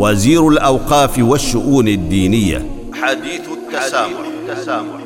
وزير 0.00 0.48
الأوقاف 0.48 1.18
والشؤون 1.18 1.88
الدينية. 1.88 2.58
حديث 2.92 3.44
التسامح, 3.52 4.20
التسامح. 4.48 5.00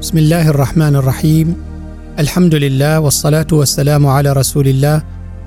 بسم 0.00 0.18
الله 0.18 0.48
الرحمن 0.50 0.96
الرحيم. 0.96 1.56
الحمد 2.18 2.54
لله 2.54 3.00
والصلاة 3.00 3.46
والسلام 3.52 4.06
على 4.06 4.32
رسول 4.32 4.68
الله 4.68 5.02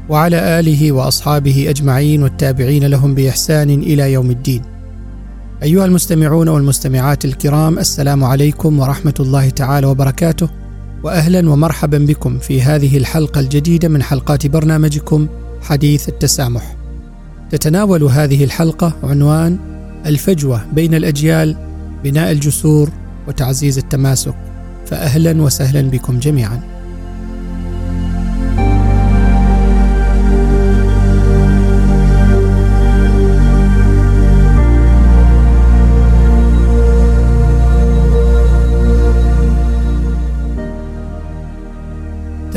وعلى 0.09 0.59
آله 0.59 0.91
وأصحابه 0.91 1.66
أجمعين 1.69 2.23
والتابعين 2.23 2.86
لهم 2.86 3.16
بإحسان 3.16 3.69
إلى 3.69 4.14
يوم 4.14 4.31
الدين. 4.31 4.61
أيها 5.64 5.86
المستمعون 5.86 6.47
والمستمعات 6.47 7.25
الكرام 7.25 7.80
السلام 7.80 8.23
عليكم 8.23 8.80
ورحمة 8.80 9.14
الله 9.19 9.49
تعالى 9.49 9.88
وبركاته 9.88 10.49
واهلا 11.03 11.49
ومرحبا 11.49 11.97
بكم 11.97 12.39
في 12.39 12.61
هذه 12.61 12.97
الحلقة 12.97 13.39
الجديدة 13.39 13.88
من 13.88 14.03
حلقات 14.03 14.47
برنامجكم 14.47 15.27
حديث 15.61 16.09
التسامح. 16.09 16.75
تتناول 17.52 18.03
هذه 18.03 18.44
الحلقة 18.44 18.94
عنوان 19.03 19.58
الفجوة 20.05 20.61
بين 20.73 20.94
الأجيال 20.95 21.58
بناء 22.03 22.31
الجسور 22.31 22.89
وتعزيز 23.27 23.77
التماسك 23.77 24.36
فاهلا 24.86 25.42
وسهلا 25.42 25.81
بكم 25.81 26.19
جميعا. 26.19 26.77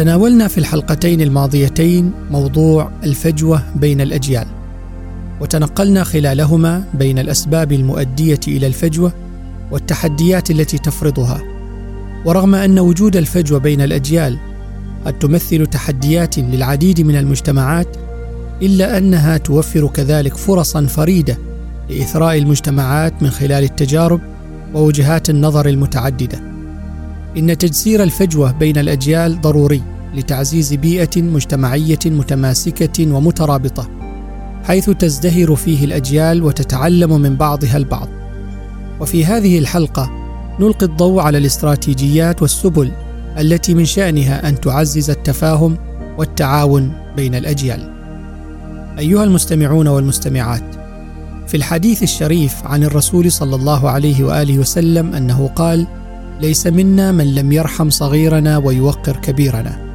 تناولنا 0.01 0.48
في 0.48 0.59
الحلقتين 0.59 1.20
الماضيتين 1.20 2.12
موضوع 2.31 2.91
الفجوة 3.05 3.62
بين 3.77 4.01
الأجيال 4.01 4.47
وتنقلنا 5.41 6.05
خلالهما 6.05 6.84
بين 6.95 7.19
الأسباب 7.19 7.73
المؤدية 7.73 8.41
إلى 8.48 8.67
الفجوة 8.67 9.12
والتحديات 9.70 10.51
التي 10.51 10.79
تفرضها. 10.79 11.42
ورغم 12.25 12.55
أن 12.55 12.79
وجود 12.79 13.17
الفجوة 13.17 13.59
بين 13.59 13.81
الأجيال 13.81 14.39
قد 15.05 15.19
تمثل 15.19 15.67
تحديات 15.67 16.39
للعديد 16.39 17.01
من 17.01 17.17
المجتمعات 17.17 17.97
إلا 18.62 18.98
أنها 18.98 19.36
توفر 19.36 19.86
كذلك 19.86 20.36
فرصا 20.36 20.86
فريدة 20.86 21.39
لإثراء 21.91 22.39
المجتمعات 22.39 23.23
من 23.23 23.30
خلال 23.30 23.64
التجارب 23.64 24.20
ووجهات 24.74 25.30
النظر 25.30 25.69
المتعددة. 25.69 26.42
إن 27.36 27.58
تجسير 27.58 28.03
الفجوة 28.03 28.53
بين 28.53 28.79
الأجيال 28.79 29.41
ضروري. 29.41 29.83
لتعزيز 30.15 30.75
بيئة 30.75 31.23
مجتمعية 31.23 31.98
متماسكة 32.07 33.13
ومترابطة 33.13 33.89
حيث 34.65 34.91
تزدهر 34.91 35.57
فيه 35.57 35.85
الأجيال 35.85 36.43
وتتعلم 36.43 37.21
من 37.21 37.37
بعضها 37.37 37.77
البعض. 37.77 38.09
وفي 39.01 39.25
هذه 39.25 39.59
الحلقة 39.59 40.11
نلقي 40.61 40.87
الضوء 40.87 41.21
على 41.21 41.39
الاستراتيجيات 41.39 42.43
والسبل 42.43 42.93
التي 43.39 43.75
من 43.75 43.85
شأنها 43.85 44.48
أن 44.48 44.61
تعزز 44.61 45.11
التفاهم 45.11 45.77
والتعاون 46.19 46.92
بين 47.17 47.35
الأجيال. 47.35 47.91
أيها 48.98 49.25
المستمعون 49.25 49.89
والمستمعات 49.89 50.75
في 51.47 51.57
الحديث 51.57 52.03
الشريف 52.03 52.67
عن 52.67 52.85
الرسول 52.85 53.33
صلى 53.33 53.57
الله 53.57 53.91
عليه 53.91 54.25
وآله 54.25 54.59
وسلم 54.59 55.15
أنه 55.15 55.51
قال 55.57 55.87
ليس 56.41 56.67
منا 56.67 57.13
من 57.13 57.35
لم 57.35 57.53
يرحم 57.53 57.91
صغيرنا 57.91 58.59
ويوقر 58.59 59.17
كبيرنا. 59.17 59.89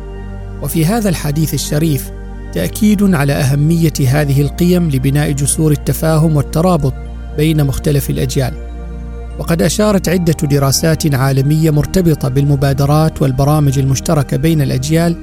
وفي 0.66 0.86
هذا 0.86 1.10
الحديث 1.10 1.54
الشريف 1.54 2.12
تأكيد 2.54 3.16
على 3.16 3.34
أهمية 3.34 3.94
هذه 4.08 4.42
القيم 4.42 4.90
لبناء 4.90 5.32
جسور 5.32 5.72
التفاهم 5.72 6.36
والترابط 6.36 6.94
بين 7.38 7.64
مختلف 7.64 8.10
الأجيال. 8.10 8.54
وقد 9.40 9.62
أشارت 9.62 10.10
عدة 10.10 10.34
دراسات 10.34 11.16
عالمية 11.16 11.72
مرتبطة 11.72 12.30
بالمبادرات 12.30 13.22
والبرامج 13.22 13.80
المشتركة 13.80 14.38
بين 14.38 14.62
الأجيال 14.62 15.16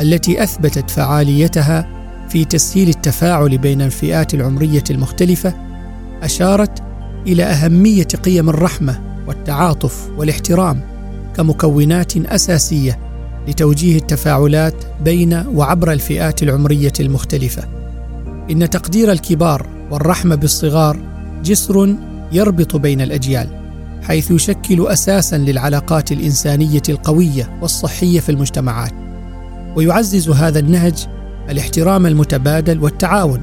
التي 0.00 0.42
أثبتت 0.42 0.90
فعاليتها 0.90 1.88
في 2.28 2.44
تسهيل 2.44 2.88
التفاعل 2.88 3.58
بين 3.58 3.82
الفئات 3.82 4.34
العمرية 4.34 4.84
المختلفة 4.90 5.54
أشارت 6.22 6.82
إلى 7.26 7.42
أهمية 7.42 8.08
قيم 8.24 8.48
الرحمة 8.48 9.00
والتعاطف 9.26 10.08
والاحترام 10.18 10.80
كمكونات 11.36 12.16
أساسية 12.16 13.05
لتوجيه 13.48 13.96
التفاعلات 13.96 14.74
بين 15.04 15.44
وعبر 15.54 15.92
الفئات 15.92 16.42
العمرية 16.42 16.92
المختلفة. 17.00 17.64
إن 18.50 18.70
تقدير 18.70 19.12
الكبار 19.12 19.66
والرحمة 19.90 20.34
بالصغار 20.34 20.98
جسر 21.44 21.94
يربط 22.32 22.76
بين 22.76 23.00
الأجيال 23.00 23.48
حيث 24.02 24.30
يشكل 24.30 24.86
أساسا 24.86 25.36
للعلاقات 25.36 26.12
الإنسانية 26.12 26.82
القوية 26.88 27.58
والصحية 27.62 28.20
في 28.20 28.28
المجتمعات. 28.28 28.92
ويعزز 29.76 30.30
هذا 30.30 30.58
النهج 30.58 31.06
الاحترام 31.50 32.06
المتبادل 32.06 32.82
والتعاون 32.82 33.42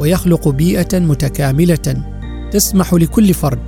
ويخلق 0.00 0.48
بيئة 0.48 0.98
متكاملة 0.98 2.02
تسمح 2.52 2.94
لكل 2.94 3.34
فرد 3.34 3.58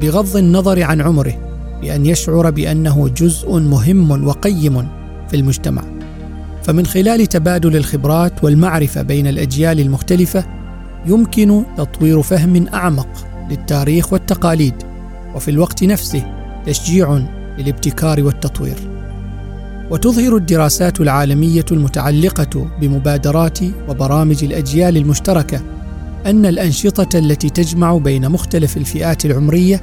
بغض 0.00 0.36
النظر 0.36 0.82
عن 0.82 1.00
عمره 1.00 1.50
بأن 1.82 2.06
يشعر 2.06 2.50
بأنه 2.50 3.08
جزء 3.08 3.58
مهم 3.58 4.26
وقيم 4.26 4.88
في 5.30 5.36
المجتمع. 5.36 5.82
فمن 6.62 6.86
خلال 6.86 7.26
تبادل 7.26 7.76
الخبرات 7.76 8.44
والمعرفة 8.44 9.02
بين 9.02 9.26
الأجيال 9.26 9.80
المختلفة 9.80 10.44
يمكن 11.06 11.62
تطوير 11.76 12.22
فهم 12.22 12.68
أعمق 12.68 13.26
للتاريخ 13.50 14.12
والتقاليد 14.12 14.74
وفي 15.34 15.50
الوقت 15.50 15.84
نفسه 15.84 16.24
تشجيع 16.66 17.22
للابتكار 17.58 18.24
والتطوير. 18.24 18.76
وتظهر 19.90 20.36
الدراسات 20.36 21.00
العالمية 21.00 21.64
المتعلقة 21.72 22.70
بمبادرات 22.80 23.58
وبرامج 23.88 24.44
الأجيال 24.44 24.96
المشتركة 24.96 25.60
أن 26.26 26.46
الأنشطة 26.46 27.18
التي 27.18 27.50
تجمع 27.50 27.96
بين 27.96 28.28
مختلف 28.28 28.76
الفئات 28.76 29.24
العمرية 29.24 29.82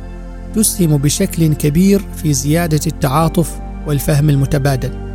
تسهم 0.55 0.97
بشكل 0.97 1.53
كبير 1.53 2.01
في 2.15 2.33
زيادة 2.33 2.79
التعاطف 2.87 3.59
والفهم 3.87 4.29
المتبادل. 4.29 5.06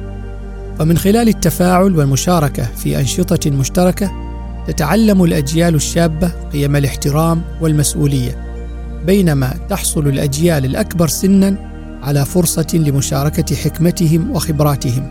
فمن 0.83 0.99
خلال 0.99 1.29
التفاعل 1.29 1.99
والمشاركة 1.99 2.65
في 2.65 3.01
أنشطة 3.01 3.51
مشتركة 3.51 4.13
تتعلم 4.67 5.25
الأجيال 5.25 5.75
الشابة 5.75 6.33
قيم 6.53 6.77
الاحترام 6.77 7.43
والمسؤولية 7.61 8.47
بينما 9.07 9.55
تحصل 9.69 10.09
الأجيال 10.09 10.65
الأكبر 10.65 11.09
سنا 11.09 11.57
على 12.03 12.25
فرصة 12.25 12.67
لمشاركة 12.75 13.57
حكمتهم 13.57 14.31
وخبراتهم 14.31 15.11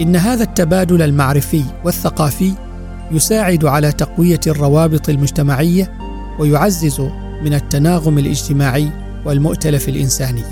إن 0.00 0.16
هذا 0.16 0.42
التبادل 0.42 1.02
المعرفي 1.02 1.62
والثقافي 1.84 2.52
يساعد 3.10 3.64
على 3.64 3.92
تقوية 3.92 4.40
الروابط 4.46 5.08
المجتمعية 5.08 5.92
ويعزز 6.38 7.00
من 7.44 7.54
التناغم 7.54 8.18
الاجتماعي 8.18 8.88
والمؤتلف 9.24 9.88
الإنساني. 9.88 10.42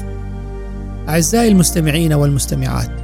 أعزائي 1.08 1.48
المستمعين 1.48 2.12
والمستمعات، 2.12 3.03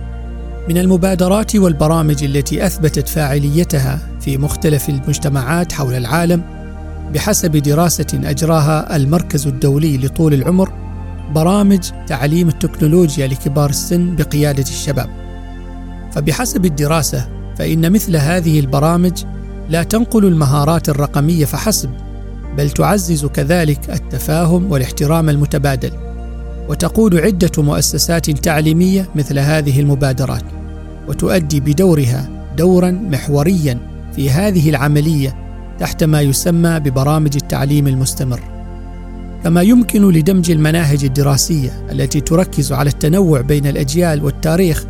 من 0.70 0.78
المبادرات 0.78 1.56
والبرامج 1.56 2.24
التي 2.24 2.66
أثبتت 2.66 3.08
فاعليتها 3.08 3.98
في 4.20 4.38
مختلف 4.38 4.88
المجتمعات 4.88 5.72
حول 5.72 5.94
العالم 5.94 6.42
بحسب 7.14 7.56
دراسة 7.56 8.06
أجراها 8.14 8.96
المركز 8.96 9.46
الدولي 9.46 9.98
لطول 9.98 10.34
العمر 10.34 10.72
برامج 11.34 11.90
تعليم 12.06 12.48
التكنولوجيا 12.48 13.26
لكبار 13.26 13.70
السن 13.70 14.16
بقيادة 14.16 14.62
الشباب. 14.62 15.08
فبحسب 16.12 16.64
الدراسة 16.64 17.28
فإن 17.56 17.92
مثل 17.92 18.16
هذه 18.16 18.60
البرامج 18.60 19.24
لا 19.68 19.82
تنقل 19.82 20.24
المهارات 20.24 20.88
الرقمية 20.88 21.44
فحسب 21.44 21.90
بل 22.56 22.70
تعزز 22.70 23.26
كذلك 23.26 23.90
التفاهم 23.90 24.72
والاحترام 24.72 25.28
المتبادل 25.28 25.92
وتقود 26.68 27.16
عدة 27.16 27.62
مؤسسات 27.62 28.30
تعليمية 28.30 29.08
مثل 29.14 29.38
هذه 29.38 29.80
المبادرات 29.80 30.59
وتؤدي 31.10 31.60
بدورها 31.60 32.28
دورا 32.56 32.90
محوريا 32.90 33.78
في 34.16 34.30
هذه 34.30 34.70
العملية 34.70 35.36
تحت 35.78 36.04
ما 36.04 36.20
يسمى 36.20 36.80
ببرامج 36.80 37.30
التعليم 37.36 37.86
المستمر. 37.86 38.40
كما 39.44 39.62
يمكن 39.62 40.10
لدمج 40.10 40.50
المناهج 40.50 41.04
الدراسية 41.04 41.86
التي 41.92 42.20
تركز 42.20 42.72
على 42.72 42.90
التنوع 42.90 43.40
بين 43.40 43.66
الأجيال 43.66 44.24
والتاريخ 44.24 44.84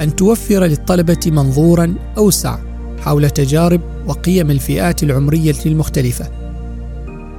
أن 0.00 0.16
توفر 0.16 0.64
للطلبة 0.64 1.20
منظورا 1.26 1.94
أوسع 2.16 2.58
حول 3.00 3.30
تجارب 3.30 3.80
وقيم 4.06 4.50
الفئات 4.50 5.02
العمرية 5.02 5.56
المختلفة. 5.66 6.28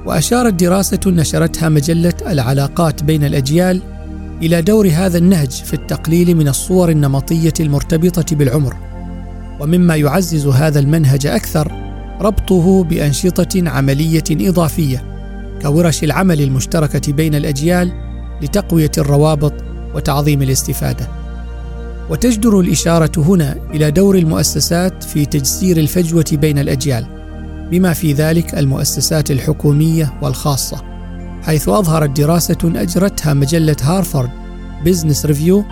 وأشارت 0.06 0.54
دراسة 0.54 1.00
نشرتها 1.06 1.68
مجلة 1.68 2.14
العلاقات 2.26 3.02
بين 3.02 3.24
الأجيال 3.24 3.82
إلى 4.42 4.62
دور 4.62 4.88
هذا 4.88 5.18
النهج 5.18 5.50
في 5.50 5.74
التقليل 5.74 6.34
من 6.36 6.48
الصور 6.48 6.90
النمطية 6.90 7.52
المرتبطة 7.60 8.36
بالعمر. 8.36 8.76
ومما 9.60 9.96
يعزز 9.96 10.46
هذا 10.46 10.78
المنهج 10.78 11.26
أكثر 11.26 11.72
ربطه 12.20 12.84
بأنشطة 12.84 13.70
عملية 13.70 14.24
إضافية 14.30 15.04
كورش 15.62 16.04
العمل 16.04 16.40
المشتركة 16.40 17.12
بين 17.12 17.34
الأجيال 17.34 17.92
لتقوية 18.42 18.90
الروابط 18.98 19.52
وتعظيم 19.94 20.42
الاستفادة. 20.42 21.08
وتجدر 22.10 22.60
الإشارة 22.60 23.12
هنا 23.16 23.56
إلى 23.74 23.90
دور 23.90 24.18
المؤسسات 24.18 25.04
في 25.04 25.26
تجسير 25.26 25.76
الفجوة 25.76 26.24
بين 26.32 26.58
الأجيال 26.58 27.06
بما 27.70 27.92
في 27.92 28.12
ذلك 28.12 28.54
المؤسسات 28.54 29.30
الحكومية 29.30 30.12
والخاصة. 30.22 30.95
حيث 31.46 31.68
أظهرت 31.68 32.10
دراسة 32.10 32.58
أجرتها 32.64 33.34
مجلة 33.34 33.76
هارفارد 33.82 34.30
بزنس 34.84 35.26
ريفيو 35.26 35.64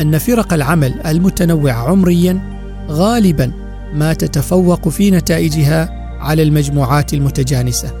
أن 0.00 0.18
فرق 0.18 0.52
العمل 0.52 1.00
المتنوعه 1.06 1.88
عمريا 1.90 2.40
غالبا 2.88 3.52
ما 3.94 4.12
تتفوق 4.12 4.88
في 4.88 5.10
نتائجها 5.10 5.88
على 6.20 6.42
المجموعات 6.42 7.14
المتجانسة. 7.14 7.92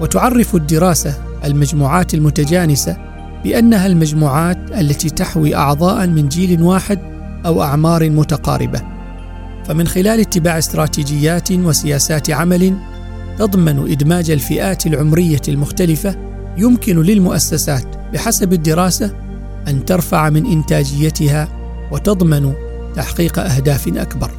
وتعرف 0.00 0.54
الدراسة 0.54 1.14
المجموعات 1.44 2.14
المتجانسة 2.14 2.96
بأنها 3.44 3.86
المجموعات 3.86 4.58
التي 4.78 5.10
تحوي 5.10 5.54
أعضاء 5.54 6.06
من 6.06 6.28
جيل 6.28 6.62
واحد 6.62 6.98
أو 7.46 7.62
أعمار 7.62 8.10
متقاربة. 8.10 8.80
فمن 9.64 9.88
خلال 9.88 10.20
اتباع 10.20 10.58
استراتيجيات 10.58 11.52
وسياسات 11.52 12.30
عمل 12.30 12.76
تضمن 13.40 13.90
إدماج 13.92 14.30
الفئات 14.30 14.86
العمرية 14.86 15.40
المختلفة 15.48 16.16
يمكن 16.56 17.02
للمؤسسات 17.02 17.84
بحسب 18.12 18.52
الدراسة 18.52 19.10
أن 19.68 19.84
ترفع 19.84 20.30
من 20.30 20.46
إنتاجيتها 20.46 21.48
وتضمن 21.92 22.52
تحقيق 22.96 23.38
أهداف 23.38 23.88
أكبر. 23.88 24.30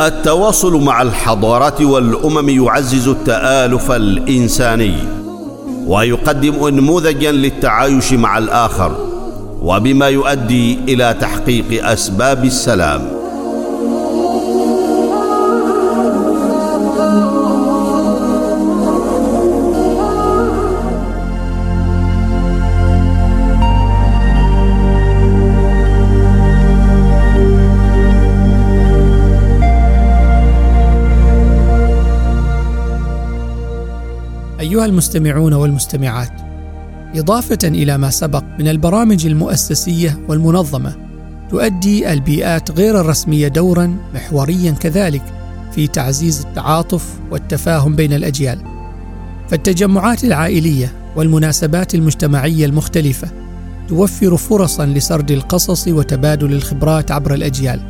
التواصل 0.00 0.82
مع 0.82 1.02
الحضارات 1.02 1.82
والأمم 1.82 2.48
يعزز 2.48 3.08
التآلف 3.08 3.90
الإنساني. 3.90 5.15
ويقدم 5.86 6.68
نموذجا 6.68 7.32
للتعايش 7.32 8.12
مع 8.12 8.38
الآخر 8.38 8.96
وبما 9.62 10.08
يؤدي 10.08 10.78
إلى 10.88 11.16
تحقيق 11.20 11.86
أسباب 11.88 12.44
السلام. 12.44 13.15
أيها 34.60 34.84
المستمعون 34.84 35.52
والمستمعات 35.52 36.32
إضافة 37.14 37.58
إلى 37.64 37.98
ما 37.98 38.10
سبق 38.10 38.44
من 38.58 38.68
البرامج 38.68 39.26
المؤسسية 39.26 40.18
والمنظمة 40.28 40.96
تؤدي 41.50 42.12
البيئات 42.12 42.70
غير 42.70 43.00
الرسمية 43.00 43.48
دورا 43.48 43.96
محوريا 44.14 44.72
كذلك 44.72 45.22
في 45.72 45.86
تعزيز 45.86 46.40
التعاطف 46.40 47.04
والتفاهم 47.30 47.96
بين 47.96 48.12
الأجيال. 48.12 48.58
فالتجمعات 49.48 50.24
العائلية 50.24 50.92
والمناسبات 51.16 51.94
المجتمعية 51.94 52.66
المختلفة 52.66 53.28
توفر 53.88 54.36
فرصا 54.36 54.86
لسرد 54.86 55.30
القصص 55.30 55.88
وتبادل 55.88 56.52
الخبرات 56.52 57.10
عبر 57.10 57.34
الأجيال. 57.34 57.80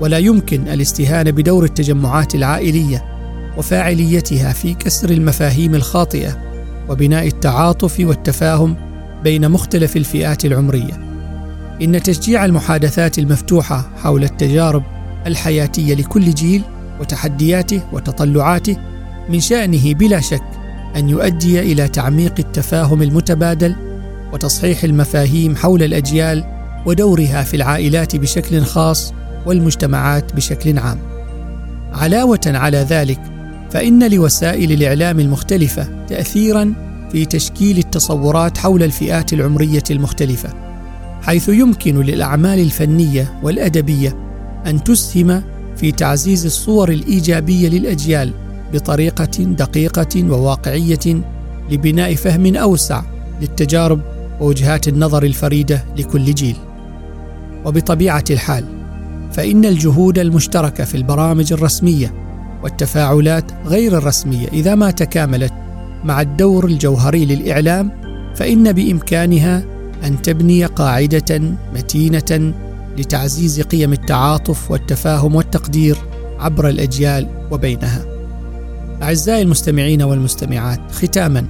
ولا 0.00 0.18
يمكن 0.18 0.68
الاستهانة 0.68 1.30
بدور 1.30 1.64
التجمعات 1.64 2.34
العائلية 2.34 3.13
وفاعليتها 3.56 4.52
في 4.52 4.74
كسر 4.74 5.10
المفاهيم 5.10 5.74
الخاطئة 5.74 6.38
وبناء 6.88 7.26
التعاطف 7.26 8.00
والتفاهم 8.00 8.76
بين 9.24 9.50
مختلف 9.50 9.96
الفئات 9.96 10.44
العمرية. 10.44 11.04
إن 11.82 12.02
تشجيع 12.02 12.44
المحادثات 12.44 13.18
المفتوحة 13.18 13.90
حول 14.02 14.24
التجارب 14.24 14.82
الحياتية 15.26 15.94
لكل 15.94 16.34
جيل 16.34 16.62
وتحدياته 17.00 17.80
وتطلعاته 17.92 18.76
من 19.28 19.40
شأنه 19.40 19.94
بلا 19.94 20.20
شك 20.20 20.44
أن 20.96 21.08
يؤدي 21.08 21.60
إلى 21.60 21.88
تعميق 21.88 22.34
التفاهم 22.38 23.02
المتبادل 23.02 23.76
وتصحيح 24.32 24.84
المفاهيم 24.84 25.56
حول 25.56 25.82
الأجيال 25.82 26.44
ودورها 26.86 27.42
في 27.42 27.56
العائلات 27.56 28.16
بشكل 28.16 28.62
خاص 28.62 29.14
والمجتمعات 29.46 30.34
بشكل 30.34 30.78
عام. 30.78 30.98
علاوة 31.92 32.40
على 32.46 32.78
ذلك 32.78 33.20
فإن 33.74 34.10
لوسائل 34.12 34.72
الإعلام 34.72 35.20
المختلفة 35.20 36.06
تأثيرا 36.08 36.74
في 37.12 37.24
تشكيل 37.24 37.78
التصورات 37.78 38.58
حول 38.58 38.82
الفئات 38.82 39.32
العمرية 39.32 39.82
المختلفة، 39.90 40.48
حيث 41.22 41.48
يمكن 41.48 42.00
للأعمال 42.00 42.60
الفنية 42.60 43.40
والأدبية 43.42 44.16
أن 44.66 44.84
تسهم 44.84 45.42
في 45.76 45.92
تعزيز 45.92 46.44
الصور 46.44 46.88
الإيجابية 46.88 47.68
للأجيال 47.68 48.32
بطريقة 48.72 49.44
دقيقة 49.44 50.32
وواقعية 50.32 51.22
لبناء 51.70 52.14
فهم 52.14 52.56
أوسع 52.56 53.02
للتجارب 53.40 54.00
ووجهات 54.40 54.88
النظر 54.88 55.22
الفريدة 55.22 55.84
لكل 55.96 56.34
جيل. 56.34 56.56
وبطبيعة 57.64 58.24
الحال، 58.30 58.64
فإن 59.32 59.64
الجهود 59.64 60.18
المشتركة 60.18 60.84
في 60.84 60.96
البرامج 60.96 61.52
الرسمية 61.52 62.24
والتفاعلات 62.64 63.44
غير 63.66 63.98
الرسمية 63.98 64.48
إذا 64.48 64.74
ما 64.74 64.90
تكاملت 64.90 65.52
مع 66.04 66.20
الدور 66.20 66.64
الجوهري 66.64 67.24
للإعلام 67.24 67.90
فإن 68.34 68.72
بإمكانها 68.72 69.64
أن 70.04 70.22
تبني 70.22 70.64
قاعدة 70.64 71.40
متينة 71.74 72.54
لتعزيز 72.98 73.60
قيم 73.60 73.92
التعاطف 73.92 74.70
والتفاهم 74.70 75.34
والتقدير 75.34 75.96
عبر 76.38 76.68
الأجيال 76.68 77.28
وبينها. 77.50 78.04
أعزائي 79.02 79.42
المستمعين 79.42 80.02
والمستمعات 80.02 80.80
ختاما 80.92 81.46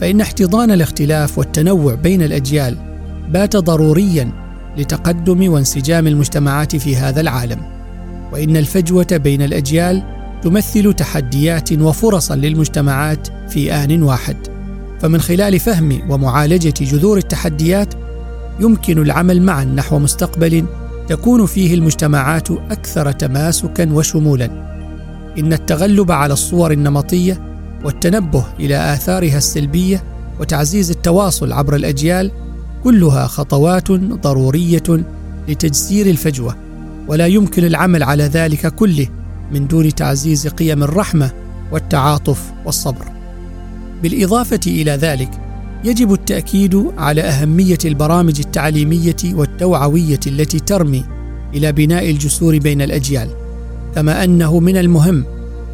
فإن 0.00 0.20
احتضان 0.20 0.70
الاختلاف 0.70 1.38
والتنوع 1.38 1.94
بين 1.94 2.22
الأجيال 2.22 2.76
بات 3.28 3.56
ضروريا 3.56 4.32
لتقدم 4.76 5.52
وانسجام 5.52 6.06
المجتمعات 6.06 6.76
في 6.76 6.96
هذا 6.96 7.20
العالم 7.20 7.62
وإن 8.32 8.56
الفجوة 8.56 9.06
بين 9.12 9.42
الأجيال 9.42 10.21
تمثل 10.42 10.92
تحديات 10.92 11.72
وفرصا 11.72 12.36
للمجتمعات 12.36 13.28
في 13.48 13.72
آن 13.72 14.02
واحد. 14.02 14.36
فمن 15.00 15.20
خلال 15.20 15.58
فهم 15.58 16.10
ومعالجة 16.10 16.74
جذور 16.80 17.18
التحديات 17.18 17.94
يمكن 18.60 18.98
العمل 18.98 19.42
معا 19.42 19.64
نحو 19.64 19.98
مستقبل 19.98 20.64
تكون 21.08 21.46
فيه 21.46 21.74
المجتمعات 21.74 22.50
أكثر 22.50 23.12
تماسكا 23.12 23.92
وشمولا. 23.92 24.72
إن 25.38 25.52
التغلب 25.52 26.12
على 26.12 26.32
الصور 26.32 26.72
النمطية 26.72 27.40
والتنبه 27.84 28.44
إلى 28.60 28.94
آثارها 28.94 29.38
السلبية 29.38 30.02
وتعزيز 30.40 30.90
التواصل 30.90 31.52
عبر 31.52 31.76
الأجيال 31.76 32.30
كلها 32.84 33.26
خطوات 33.26 33.90
ضرورية 33.92 35.04
لتجسير 35.48 36.06
الفجوة 36.06 36.56
ولا 37.08 37.26
يمكن 37.26 37.64
العمل 37.64 38.02
على 38.02 38.24
ذلك 38.24 38.74
كله 38.74 39.08
من 39.52 39.66
دون 39.66 39.94
تعزيز 39.94 40.48
قيم 40.48 40.82
الرحمة 40.82 41.30
والتعاطف 41.72 42.52
والصبر. 42.64 43.06
بالإضافة 44.02 44.60
إلى 44.66 44.90
ذلك 44.90 45.30
يجب 45.84 46.12
التأكيد 46.12 46.92
على 46.98 47.22
أهمية 47.22 47.78
البرامج 47.84 48.40
التعليمية 48.40 49.16
والتوعوية 49.24 50.20
التي 50.26 50.58
ترمي 50.58 51.04
إلى 51.54 51.72
بناء 51.72 52.10
الجسور 52.10 52.58
بين 52.58 52.82
الأجيال 52.82 53.28
كما 53.94 54.24
أنه 54.24 54.60
من 54.60 54.76
المهم 54.76 55.24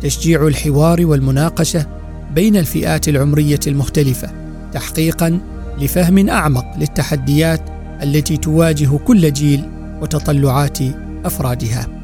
تشجيع 0.02 0.46
الحوار 0.46 1.06
والمناقشة 1.06 1.86
بين 2.34 2.56
الفئات 2.56 3.08
العمرية 3.08 3.60
المختلفة 3.66 4.30
تحقيقا 4.72 5.40
لفهم 5.78 6.28
أعمق 6.28 6.78
للتحديات 6.78 7.60
التي 8.02 8.36
تواجه 8.36 8.96
كل 8.96 9.32
جيل 9.32 9.64
وتطلعات 10.02 10.78
أفرادها. 11.24 11.97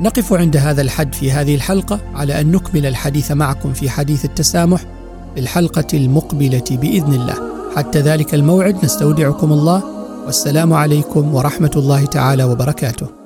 نقف 0.00 0.32
عند 0.32 0.56
هذا 0.56 0.82
الحد 0.82 1.14
في 1.14 1.32
هذه 1.32 1.54
الحلقة 1.54 2.00
على 2.14 2.40
أن 2.40 2.52
نكمل 2.52 2.86
الحديث 2.86 3.32
معكم 3.32 3.72
في 3.72 3.90
حديث 3.90 4.24
التسامح 4.24 4.80
في 5.34 5.40
الحلقة 5.40 5.86
المقبلة 5.94 6.64
بإذن 6.70 7.14
الله. 7.14 7.34
حتى 7.76 8.00
ذلك 8.00 8.34
الموعد 8.34 8.84
نستودعكم 8.84 9.52
الله. 9.52 9.82
والسلام 10.26 10.72
عليكم 10.72 11.34
ورحمة 11.34 11.70
الله 11.76 12.04
تعالى 12.04 12.44
وبركاته. 12.44 13.25